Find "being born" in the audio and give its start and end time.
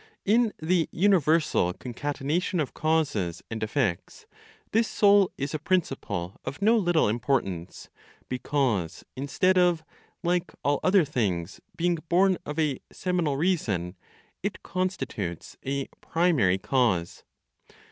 11.77-12.39